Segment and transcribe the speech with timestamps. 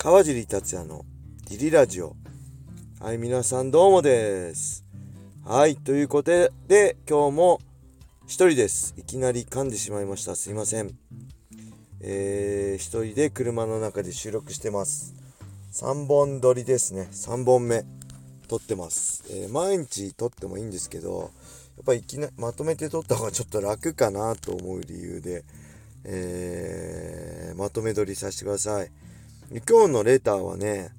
[0.00, 1.04] 川尻達也の
[1.50, 2.14] ディリラジオ。
[3.00, 4.84] はい、皆さんどうもです。
[5.44, 6.30] はい、ということ
[6.68, 7.60] で、今日も
[8.28, 8.94] 一人です。
[8.96, 10.36] いきなり噛んでしまいました。
[10.36, 10.96] すいません。
[12.00, 15.16] えー、一人で車の中で収録してます。
[15.72, 17.08] 3本撮りですね。
[17.10, 17.84] 3本目
[18.46, 19.24] 撮ってます。
[19.30, 21.32] えー、毎日撮ってもいいんですけど、
[21.76, 25.42] やっぱいきなまとめて撮った方がちょっと楽かなと思う理由で、
[26.04, 28.92] えー、まとめ撮りさせてください。
[29.50, 30.90] 今日のレターはね、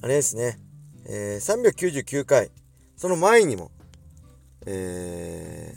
[0.00, 0.58] あれですね、
[1.04, 2.50] えー、399回、
[2.96, 3.70] その前にも、
[4.64, 5.74] え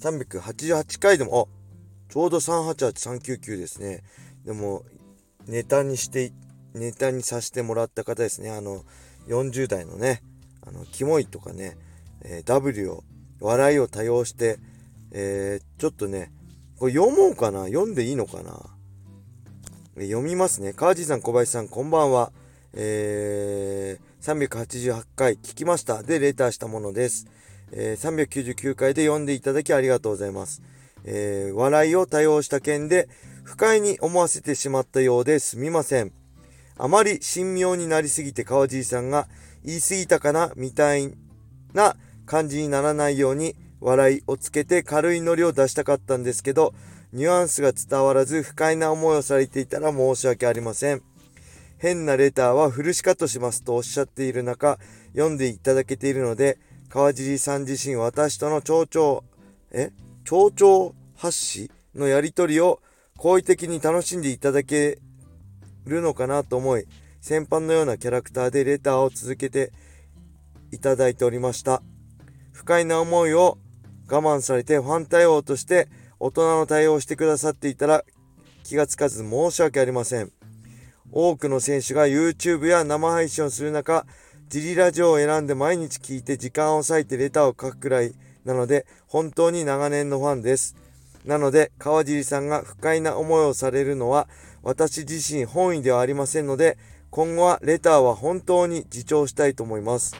[0.00, 4.02] ー、388回でも、あ、ちょうど388399ですね。
[4.44, 4.82] でも、
[5.46, 6.32] ネタにして、
[6.74, 8.50] ネタにさせてもらった方ですね。
[8.50, 8.84] あの、
[9.28, 10.24] 40代のね、
[10.66, 11.76] あの、キモいとかね、
[12.22, 13.04] えー、W を、
[13.38, 14.58] 笑いを多用して、
[15.12, 16.32] えー、ちょっとね、
[16.76, 17.66] これ読もうかな？
[17.66, 18.75] 読んでいいのかな？
[20.04, 20.74] 読みますね。
[20.74, 22.30] 川地さん、小林さん、こんばんは。
[22.74, 26.02] えー、388回聞きました。
[26.02, 27.26] で、レターしたものです。
[27.72, 30.60] えー、399回で読んでいただきありがとうございます。
[31.04, 33.08] えー、笑いを多用した件で、
[33.42, 36.12] 不快に思わせてしまったようですみません。
[36.76, 39.28] あまり神妙になりすぎて川地さんが
[39.64, 41.10] 言い過ぎたかなみたい
[41.72, 46.74] な感じにならないように笑いをつけて軽いノリを出したかったんですけど、
[47.12, 51.02] ニュアンスが伝わらず不快な思いをされていたら申し訳ありません。
[51.78, 54.78] 変なレターはフルシカットしますとおっしゃっている中、
[55.12, 59.22] 読んでいただけているので、川尻さん自身私との蝶々、
[59.72, 59.92] え？
[60.24, 62.80] 蝶々発信のやりとりを
[63.16, 64.98] 好意的に楽しんでいただけ
[65.84, 66.86] るのかなと思い、
[67.20, 69.72] 先般のようなキャラクターでレターを続けて
[70.72, 71.82] いただいておりました。
[72.52, 73.58] 不快な思いを
[74.08, 75.88] 我慢されてファン対応として
[76.18, 78.04] 大人の対応をしてくださっていたら
[78.64, 80.32] 気がつかず申し訳ありません。
[81.12, 84.06] 多くの選手が YouTube や生配信をする中、
[84.48, 88.14] ジリラジオを選んで毎日聞いて時間を割いてレターを書くくらい
[88.44, 90.76] なので、本当に長年のファンです。
[91.24, 94.28] なので、川尻さんが不快な思いをされるのは、
[94.62, 96.78] 私自身本意ではありませんので、
[97.10, 100.14] 今後はレターは本当に自重したいと思います。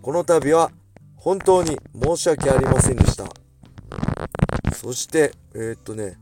[0.00, 0.70] この度は
[1.16, 3.41] 本当に申し訳ありませんでした。
[4.82, 6.18] そして、えー、っとね、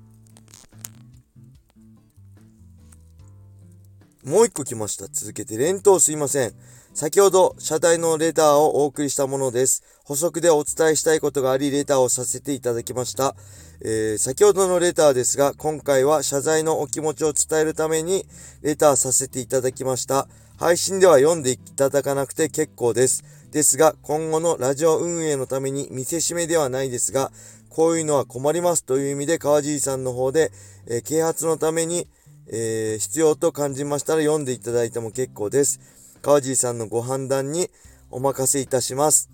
[4.23, 5.09] もう一個来ました。
[5.09, 6.53] 続けて、連投すいません。
[6.93, 9.83] 先ほど、謝罪のレターをお送りしたものです。
[10.05, 13.35] 補足でお伝えしたいことがあり、レターをさせていただきました。
[13.81, 18.27] えー、先ほどのレターですが、今回は謝罪のお気持ちを伝えるために、
[18.61, 20.29] レターさせていただきました。
[20.59, 23.25] 配信では読んでいただかなくて結構です。
[23.51, 27.33] ですが、今後のラジオ運営のために見せしめではないですが、
[27.71, 30.51] こういうのは困りますという意味で川尻さんの方で、
[30.87, 32.09] えー、啓発のために、
[32.53, 35.81] えー、必要と感じましたら読んでいただいても結構です。
[36.21, 37.71] 川尻さんのご判断に
[38.11, 39.31] お任せいたします。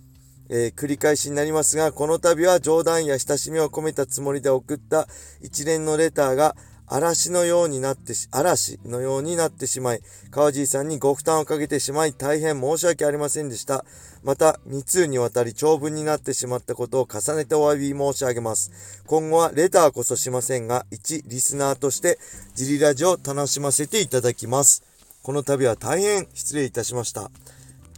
[0.50, 5.08] えー、繰り返しになりますが、この度は冗談や親しみを込めたつもりで送った
[5.40, 6.54] 一連のレターが
[6.88, 13.84] 嵐のようになってし、嵐のようになってしまい、川尻さんにご負担をかけてしまい、大変申し訳ありませんでした。
[14.22, 19.02] また、2通にわたり長文になってしまったことを重ねてお詫び申し上げます。
[19.06, 22.18] 今後はレターこそしませんが、一リスナーとして、
[22.54, 24.84] ジリラジを楽しませていただきます。
[25.22, 27.32] この度は大変失礼いたしました。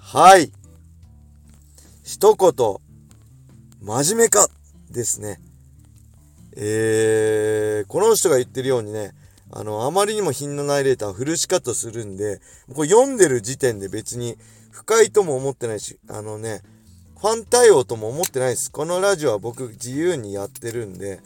[0.00, 0.50] はい。
[2.02, 2.76] 一言、
[3.82, 4.48] 真面目か
[4.90, 5.38] ですね。
[6.56, 7.27] えー、
[7.88, 9.12] この人が言ってるようにね、
[9.50, 12.40] あの、あまりにも品のないレーターフルシカットするんで、
[12.74, 14.36] これ読んでる時点で別に
[14.70, 16.62] 不快とも思ってないし、あのね、
[17.18, 18.70] ファン対応とも思ってないです。
[18.70, 21.20] このラジオは僕自由にやってるんで、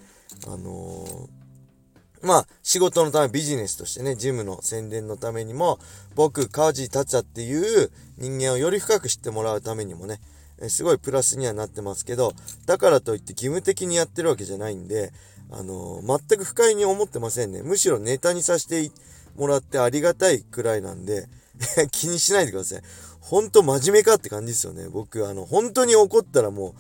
[0.47, 5.81] あのー、まあ、仕事のためビジネスとしてね、ジムの宣伝のためにも、
[6.15, 10.21] 僕、川地達也っていう人間をより深く知ってもらうためにもね、
[10.69, 12.33] すごいプラスにはなってますけど、
[12.67, 15.13] だからといって義務的にやってるわけじゃないんで、
[15.55, 17.63] あの、全く不快に思ってませんね。
[17.63, 18.91] むしろネタにさせて
[19.37, 21.29] もらってありがたいくらいなんで、
[21.93, 22.83] 気にしないでください。
[23.21, 24.89] ほんと真面目かって感じですよね。
[24.89, 26.75] 僕、あの、本当に怒ったらも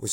[0.00, 0.06] う、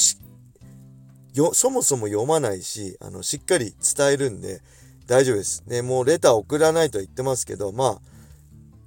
[1.33, 4.61] よ、そもそも読まないし、あの、しっかり伝えるんで、
[5.07, 5.63] 大丈夫です。
[5.65, 8.01] ね、もうレター送らないとは言ってますけど、ま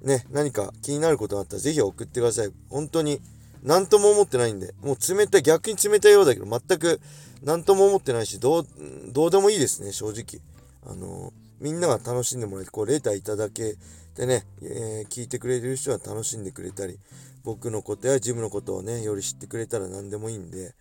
[0.05, 2.53] あ、ね、何か気になることがあったらぜひ送ってください。
[2.69, 3.21] 本当に、
[3.63, 7.01] 何とも思ってないんで、もう冷たい、逆に冷たいようだけど、全く
[7.43, 8.67] 何とも思ってないし、どう、
[9.12, 10.41] どうでもいいですね、正直。
[10.88, 13.77] あのみんなが楽しんでもらえて、こう、レターいただけ
[14.15, 16.99] てね、えー、聞いてくれる人は楽しんでくれたり、
[17.44, 20.75] 僕のことやジムのことをね、より知ってくれたら何でもいいんで、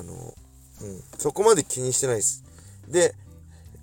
[0.00, 2.44] あのうん、そこまで気にしてないです。
[2.88, 3.14] で、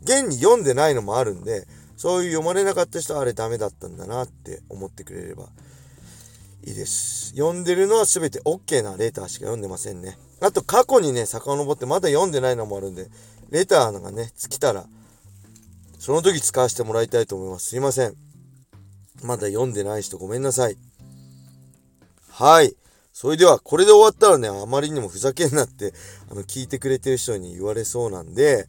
[0.01, 1.65] 現に読んでないのもあるんで、
[1.95, 5.47] そういう読まれなかった人はあれダメだったんだなって思ってくれれば
[6.65, 7.29] いいです。
[7.31, 10.17] 読んでるのは全て OK なレーターしか読んでませんね。
[10.45, 13.07] あと過去にね、遡ってまだ読んでないのもあるんで、
[13.49, 14.85] レターがね、尽きたら、
[15.99, 17.69] その時使わせてもらいたいと思います。
[17.69, 18.15] すいません。
[19.23, 20.77] まだ読んでない人ごめんなさい。
[22.29, 22.75] はい。
[23.13, 25.93] それでは、これで終わったらね、あまりにもふざけんなって、
[26.29, 28.67] あの、聞いてくれてる人に言われそうなんで、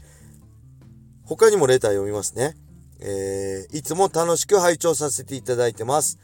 [1.24, 2.54] 他にもレター読みますね。
[3.00, 6.18] えー、いつも楽しく拝聴させていただいてます。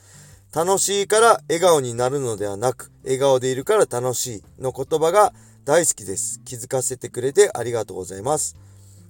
[0.55, 5.33] 楽しいから笑顔になるのではなく、笑顔でいるから楽しいの言葉が
[5.65, 6.41] 大好きです。
[6.45, 8.57] 気づかせてくれてありがとうございます。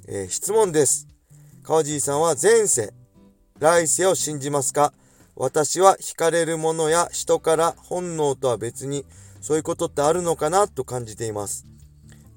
[0.06, 1.06] えー、質問です。
[1.62, 2.92] 川尻さんは前世、
[3.58, 4.92] 来世を信じますか？
[5.36, 9.06] 私は惹かれるものや人から本能とは別に
[9.40, 11.64] そういうことってあるのかなと感じています。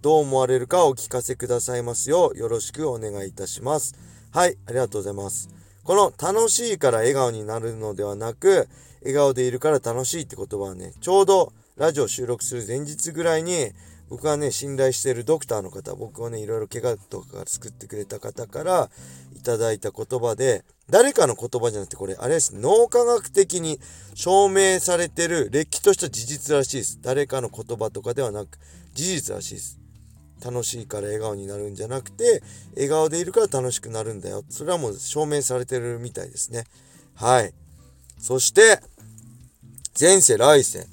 [0.01, 3.95] どう思われるかお聞かせくださいますようよろしくお願いいたします。
[4.31, 5.49] はい、ありがとうございます。
[5.83, 8.69] この楽しいから笑顔になるのではなく、
[9.01, 13.71] 笑顔でいるから楽しいって言葉はね、ちょうどラジオ収録する前日ぐらいに、
[14.09, 18.89] 僕がね、信頼しているドクターの方、僕をね、いろいろ怪我とか作ってくれた方から
[19.35, 22.55] いただいた言葉で、誰かの言葉じゃなくて、これ、あれです。
[22.55, 23.79] 脳科学的に
[24.13, 26.99] 証明されてる、れっきとした事実らしいです。
[27.01, 28.57] 誰かの言葉とかではなく、
[28.93, 29.82] 事実らしいです。
[30.41, 32.41] 楽しいから笑顔になるんじゃなくて、
[32.75, 34.43] 笑顔でいるから楽しくなるんだよ。
[34.49, 36.65] それはもう証明されてるみたいですね。
[37.15, 37.53] はい。
[38.19, 38.81] そして、
[39.99, 40.87] 前世来世。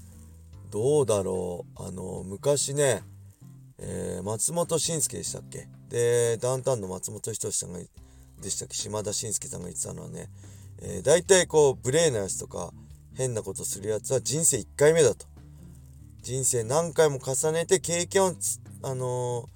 [0.70, 1.82] どうだろう。
[1.82, 3.02] あの、昔ね、
[3.78, 5.68] えー、松本慎介でしたっけ？
[5.88, 7.80] で、ダウンタウンの松本人志さんが、
[8.40, 8.74] でしたっけ？
[8.74, 10.28] 島田紳介さんが言ってたのはね、
[10.82, 12.72] えー、大体こう、無礼なやつとか、
[13.14, 15.26] 変なことするやつは人生1回目だと。
[16.22, 18.34] 人生何回も重ねて経験を
[18.82, 19.48] あの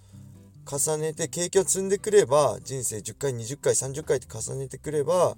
[0.66, 5.36] ー、重ねて経験を積んでくれば人生10回20回30回って重ねてくれば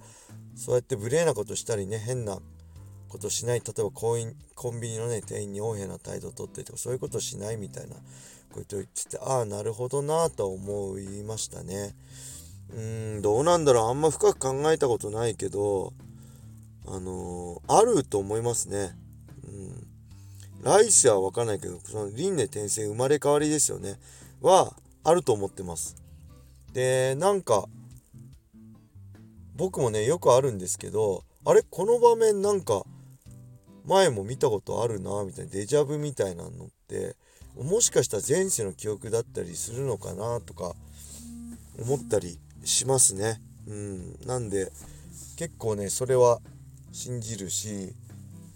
[0.55, 2.39] そうやって無礼なことしたりね変な
[3.09, 7.97] ことしない例えばコインコンビニのね店員に横柄な態度をとってとかそういうことしないみたいな
[8.53, 11.95] こと言っててああなるほどなと思いましたね。
[12.75, 13.85] うんどうなんだろう。
[13.91, 15.93] あんま深く考えたことないけど
[16.87, 18.97] あのー、あると思いますね。
[19.45, 19.86] うん。
[20.63, 23.99] 来世は分かんないけどその輪廻転生生まれ変わりですよね。
[24.41, 24.75] は
[25.05, 25.97] あると思ってます。
[26.73, 27.69] でなんか
[29.55, 32.85] 僕もねよくあるんですけどあれこの場面なんか
[33.87, 36.53] 前も見たことあるなみたいなデジャブみたいなのっ
[36.89, 37.17] て
[37.57, 40.75] もしかしたら前世の記憶だったりするのかなとか
[41.79, 43.41] 思ったりしますね。
[43.67, 44.71] うん、なんで
[45.37, 46.41] 結構ねそれは
[46.93, 47.95] 信じるし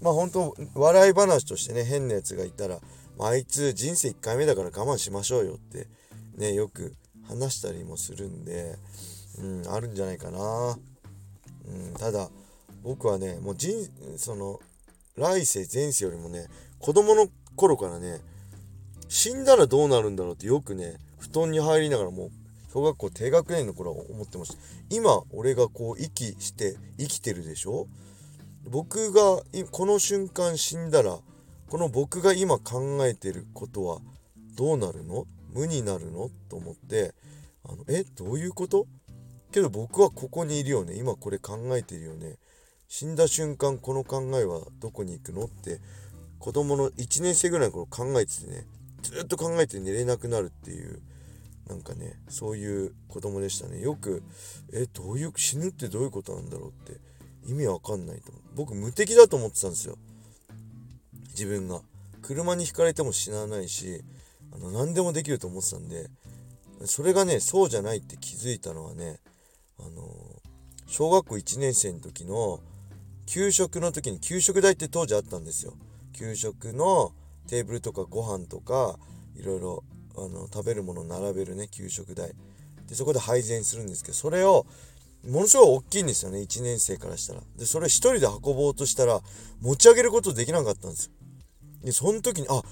[0.00, 2.78] まあ本当笑い話としてね変なやつがいたら、
[3.18, 5.86] まあ、いつ人生1回目だから我慢しましょうよって
[6.36, 6.94] ねよく
[7.28, 8.76] 話したりもするんで、
[9.38, 10.78] うん、あるんじゃないかな。
[11.66, 12.28] うん、ただ
[12.82, 13.74] 僕はねもう人
[14.16, 14.58] その
[15.16, 16.46] 来世前世よりもね
[16.78, 18.20] 子供の頃からね
[19.08, 22.30] 死んだらどうなるんだろうってよくね布団に入りながらもう
[22.72, 24.58] 小学校低学年の頃は思ってました
[24.88, 27.86] 今俺がこう息して生きてるでしょ？
[28.70, 31.18] 僕がこの瞬間死んだら
[31.68, 33.98] この僕が今考えてることは
[34.56, 35.26] どうなるの？
[35.52, 36.30] 無になるの？
[36.48, 37.12] と思って
[37.64, 38.04] あのえ？
[38.04, 38.86] どういうこと？
[39.50, 40.94] けど僕はここにいるよね。
[40.94, 42.36] 今これ考えてるよね。
[42.86, 45.46] 死んだ瞬間この考えはどこに行くの？
[45.46, 45.80] って
[46.38, 48.66] 子供の1年生ぐらいの頃考えててね
[49.02, 51.00] ずっと考えて寝れなくなるっていう
[51.68, 53.80] なんかねそういう子供でしたね。
[53.80, 54.22] よく
[54.72, 54.86] え？
[54.86, 57.00] どういう死ぬってどういうことなんだろうって
[57.50, 58.42] 意味わかんないと思う。
[58.54, 59.98] 僕無敵だと思ってたんですよ。
[61.30, 61.80] 自分が。
[62.22, 64.02] 車にひかれても死なないし
[64.52, 66.10] あの何でもできると思ってたんで
[66.84, 69.18] それがねそうじゃないって気づいたのはね
[69.78, 70.06] あの
[70.86, 72.60] 小学校1年生の時の
[73.26, 75.74] 給食の時に給食代って当時あったんですよ。
[76.12, 77.12] 給食の
[77.48, 78.98] テーブルとかご飯とか
[79.36, 79.84] いろいろ
[80.16, 82.32] あの食べるものを並べるね給食代。
[82.88, 84.66] でそこで配膳するんですけどそれを
[85.28, 87.40] ものすごい大きいんですよね1年生からしたら。
[87.56, 89.20] でそれ一人で運ぼうとしたら
[89.60, 91.12] 持ち上げることできなかったんですよ。
[91.84, 92.62] でその時にあ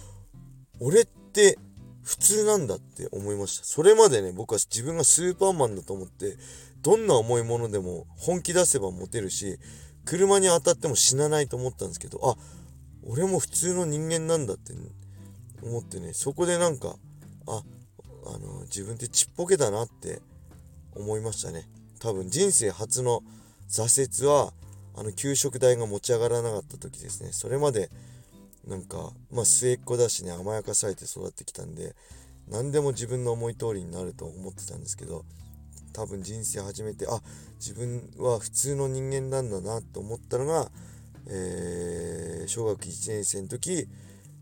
[0.81, 1.59] 俺って
[2.03, 3.65] 普通なんだって思いました。
[3.65, 6.37] それまでね僕は自分がスーパーマンだと思って
[6.83, 9.59] どんな重いものでも本気出せば持てるし
[10.05, 12.37] 車に当たっても死なないと思ったんですけどあ
[13.03, 14.73] 俺も普通の人間なんだって
[15.63, 16.97] 思ってねそこでなんか
[17.47, 17.63] あ
[18.27, 20.23] あの自分ってちっぽけだなって
[20.95, 21.69] 思いましたね。
[21.99, 23.23] 多分人生初の
[23.69, 24.53] 挫折は
[24.97, 27.31] あの給食代が持ち上がらなかった時ですね。
[27.33, 27.91] それまで
[28.67, 31.95] なんかまあ末っ子だしね甘やかされて育ってきたんで
[32.49, 35.25] 何でも自分の思い通りになると思ってたんですけど
[35.93, 37.21] 多分人生初めてあ
[37.59, 40.71] 自分は普通の人間なんだなと思ったのが、
[41.29, 43.89] えー、小学1年生の時、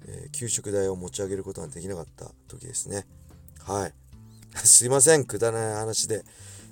[0.07, 3.07] えー、給食代を持ち上げることができなかった時ですね。
[3.63, 3.93] はい。
[4.55, 6.25] すいませんくだらない話で。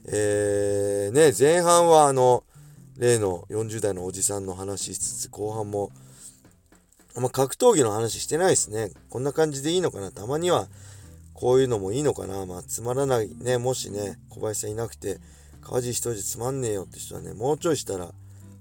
[0.06, 2.44] えー、ね前半はあの
[2.98, 5.90] 例の40代のおじさんの話しつつ後半も
[7.16, 8.90] あんま格闘技の話してないですね。
[9.08, 10.10] こんな感じでいいのかな。
[10.10, 10.66] たまには
[11.32, 12.44] こういうのもいいのかな。
[12.44, 13.56] まあつまらないね。
[13.58, 15.18] もしね小林さんいなくて
[15.60, 18.12] 川地一人じつまんねえよって人はねもうちょいしたら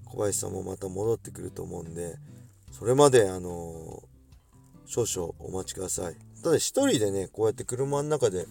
[0.05, 2.15] 小林さんもまた戻ってくると思うんで
[2.71, 4.03] それまであのー、
[4.85, 6.15] 少々お待ちください。
[6.43, 8.45] ただ一人でねこうやって車の中で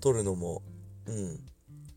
[0.00, 0.62] 撮るのも
[1.06, 1.51] うん。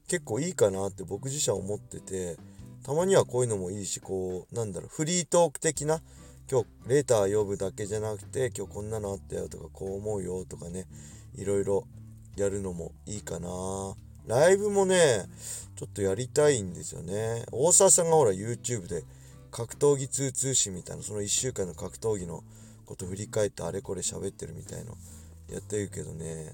[0.07, 2.38] 結構いいかなって僕自身は思ってて
[2.83, 6.01] たまにはこういうのもいいしこうなんだろうフリートーク的な
[6.50, 10.85] 今日レーター読むだけじゃなくて今日こんなのあったよとかこう思うよとかね
[11.33, 11.88] いろいろ
[12.38, 13.50] やるのもいいかな。
[14.27, 15.25] ライブもね
[15.75, 17.45] ちょっとやりたいんですよね。
[17.51, 19.03] 大沢さんがほら YouTube で
[19.51, 22.43] 格闘技通通信みたいなその1週間の格闘技の
[22.85, 24.95] こと振り返ってあれこれ喋ってるみたいの
[25.50, 26.53] やってるけどね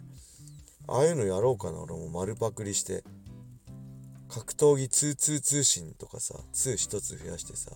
[0.88, 3.04] ああいうのやろうかな俺も丸パクリして。
[4.34, 7.72] 格闘技通通通信とかさ2一つ増やしてさ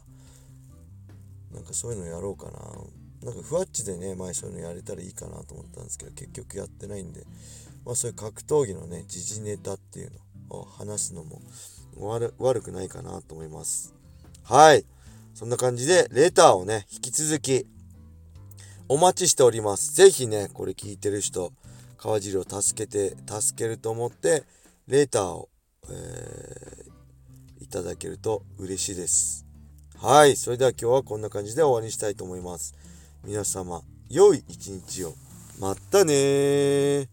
[1.54, 2.52] なんかそういうのやろうかな。
[3.24, 7.24] なんかふわっちでね前そういうのやれたらいいかなと思ったんですけど結局やってないんで
[7.84, 10.12] まあそういう格闘技のね時事ネタっていう
[10.50, 11.42] のを話すのも
[11.98, 13.94] 悪くないかなと思います。
[14.44, 14.86] はい。
[15.34, 17.66] そんな感じでレターをね引き続き
[18.88, 19.94] お待ちしております。
[19.94, 21.52] 是非ねこれ聞いてる人
[21.98, 24.44] 川尻を助けて助けると思って
[24.88, 25.50] レターを
[25.90, 29.46] えー、いただけると嬉しいです。
[29.98, 30.36] はい。
[30.36, 32.76] それでは今日はこんな感じで終わりにしたいと思います。
[33.24, 35.14] 皆様、良い一日を。
[35.60, 37.10] またね